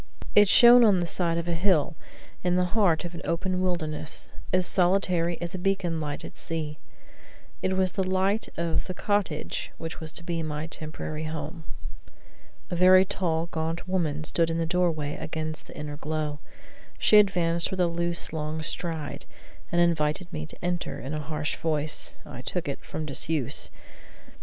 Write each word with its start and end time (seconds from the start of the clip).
It 0.33 0.47
shone 0.49 0.83
on 0.83 0.99
the 0.99 1.05
side 1.05 1.37
of 1.37 1.47
a 1.47 1.53
hill 1.53 1.95
in 2.43 2.55
the 2.55 2.65
heart 2.73 3.05
of 3.05 3.13
an 3.13 3.21
open 3.23 3.61
wilderness 3.61 4.31
as 4.51 4.65
solitary 4.65 5.39
as 5.39 5.53
a 5.53 5.59
beacon 5.59 6.01
light 6.01 6.25
at 6.25 6.35
sea. 6.35 6.79
It 7.61 7.77
was 7.77 7.93
the 7.93 8.09
light 8.09 8.49
of 8.57 8.87
the 8.87 8.95
cottage 8.95 9.71
which 9.77 9.99
was 9.99 10.11
to 10.13 10.23
be 10.23 10.41
my 10.41 10.65
temporary 10.65 11.25
home. 11.25 11.65
A 12.71 12.75
very 12.75 13.05
tall, 13.05 13.45
gaunt 13.51 13.87
woman 13.87 14.23
stood 14.23 14.49
in 14.49 14.57
the 14.57 14.65
doorway 14.65 15.17
against 15.17 15.67
the 15.67 15.77
inner 15.77 15.97
glow. 15.97 16.39
She 16.97 17.19
advanced 17.19 17.69
with 17.69 17.79
a 17.79 17.85
loose, 17.85 18.33
long 18.33 18.63
stride, 18.63 19.25
and 19.71 19.79
invited 19.79 20.33
me 20.33 20.47
to 20.47 20.65
enter 20.65 20.99
in 20.99 21.13
a 21.13 21.19
voice 21.19 22.15
harsh 22.23 22.25
(I 22.25 22.41
took 22.41 22.67
it) 22.67 22.83
from 22.83 23.05
disuse. 23.05 23.69